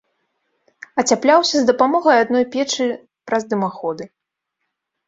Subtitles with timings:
[1.03, 2.89] Ацяпляўся з дапамогай адной печы
[3.31, 4.03] праз дымаходы.